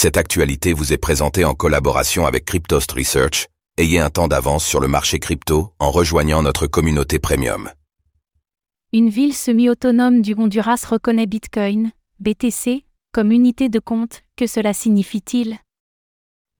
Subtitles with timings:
[0.00, 3.48] Cette actualité vous est présentée en collaboration avec Cryptost Research.
[3.78, 7.68] Ayez un temps d'avance sur le marché crypto en rejoignant notre communauté premium.
[8.92, 11.90] Une ville semi-autonome du Honduras reconnaît Bitcoin,
[12.20, 14.22] BTC, comme unité de compte.
[14.36, 15.58] Que cela signifie-t-il?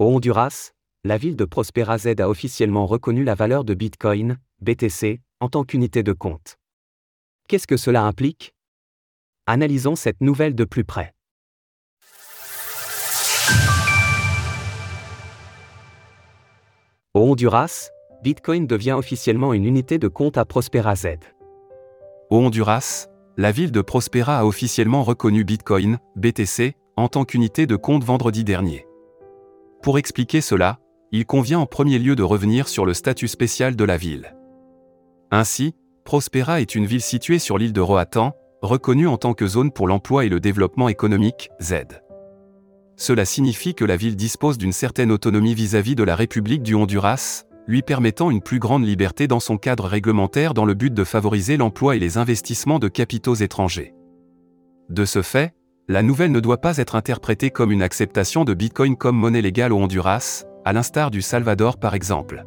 [0.00, 0.72] Au Honduras,
[1.04, 5.62] la ville de Prospera Z a officiellement reconnu la valeur de Bitcoin, BTC, en tant
[5.62, 6.56] qu'unité de compte.
[7.46, 8.52] Qu'est-ce que cela implique?
[9.46, 11.14] Analysons cette nouvelle de plus près.
[17.28, 17.90] Honduras,
[18.22, 21.08] Bitcoin devient officiellement une unité de compte à Prospera Z.
[22.30, 27.76] Au Honduras, la ville de Prospera a officiellement reconnu Bitcoin, BTC, en tant qu'unité de
[27.76, 28.86] compte vendredi dernier.
[29.82, 30.78] Pour expliquer cela,
[31.12, 34.34] il convient en premier lieu de revenir sur le statut spécial de la ville.
[35.30, 35.74] Ainsi,
[36.06, 38.32] Prospera est une ville située sur l'île de Roatan,
[38.62, 41.74] reconnue en tant que zone pour l'emploi et le développement économique, Z.
[43.00, 47.44] Cela signifie que la ville dispose d'une certaine autonomie vis-à-vis de la République du Honduras,
[47.68, 51.56] lui permettant une plus grande liberté dans son cadre réglementaire dans le but de favoriser
[51.56, 53.94] l'emploi et les investissements de capitaux étrangers.
[54.88, 55.54] De ce fait,
[55.86, 59.72] la nouvelle ne doit pas être interprétée comme une acceptation de Bitcoin comme monnaie légale
[59.72, 62.44] au Honduras, à l'instar du Salvador par exemple.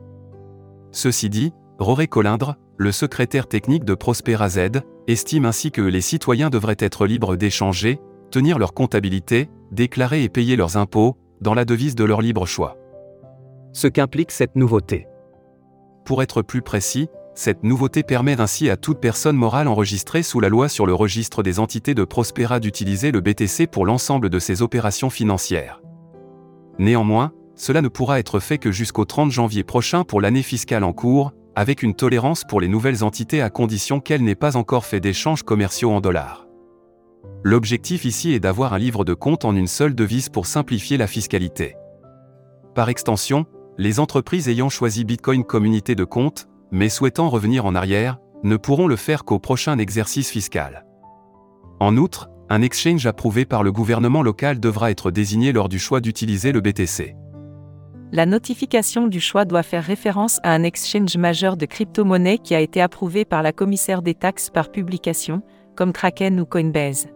[0.91, 6.49] Ceci dit, Roré Colindre, le secrétaire technique de Prospera Z, estime ainsi que les citoyens
[6.49, 7.99] devraient être libres d'échanger,
[8.31, 12.77] tenir leur comptabilité, déclarer et payer leurs impôts, dans la devise de leur libre choix.
[13.73, 15.07] Ce qu'implique cette nouveauté.
[16.05, 20.49] Pour être plus précis, cette nouveauté permet ainsi à toute personne morale enregistrée sous la
[20.49, 24.61] loi sur le registre des entités de Prospera d'utiliser le BTC pour l'ensemble de ses
[24.61, 25.81] opérations financières.
[26.77, 30.93] Néanmoins, cela ne pourra être fait que jusqu'au 30 janvier prochain pour l'année fiscale en
[30.93, 34.99] cours, avec une tolérance pour les nouvelles entités à condition qu'elles n'aient pas encore fait
[34.99, 36.50] d'échanges commerciaux en dollars.
[37.43, 41.07] L'objectif ici est d'avoir un livre de compte en une seule devise pour simplifier la
[41.07, 41.75] fiscalité.
[42.75, 43.45] Par extension,
[43.77, 48.57] les entreprises ayant choisi Bitcoin comme unité de compte, mais souhaitant revenir en arrière, ne
[48.57, 50.85] pourront le faire qu'au prochain exercice fiscal.
[51.79, 56.01] En outre, un exchange approuvé par le gouvernement local devra être désigné lors du choix
[56.01, 57.15] d'utiliser le BTC.
[58.11, 62.59] La notification du choix doit faire référence à un exchange majeur de crypto-monnaie qui a
[62.59, 65.43] été approuvé par la commissaire des taxes par publication,
[65.75, 67.07] comme Kraken ou Coinbase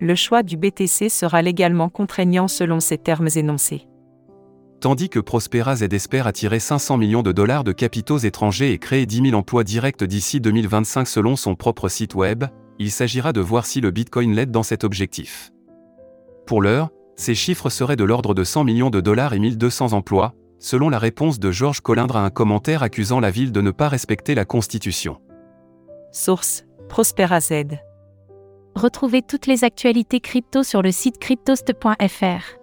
[0.00, 3.86] le choix du BTC sera légalement contraignant selon ces termes énoncés.
[4.80, 9.06] Tandis que Prospera Z espère attirer 500 millions de dollars de capitaux étrangers et créer
[9.06, 12.44] 10 000 emplois directs d'ici 2025 selon son propre site web,
[12.78, 15.50] il s'agira de voir si le Bitcoin l'aide dans cet objectif.
[16.46, 20.34] Pour l'heure, ces chiffres seraient de l'ordre de 100 millions de dollars et 1200 emplois,
[20.58, 23.88] selon la réponse de Georges Colindre à un commentaire accusant la ville de ne pas
[23.88, 25.22] respecter la Constitution.
[26.12, 27.78] Source Prospera Z.
[28.74, 32.56] Retrouvez toutes les actualités crypto sur le site cryptost.fr.